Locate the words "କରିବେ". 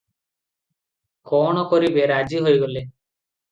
1.75-2.09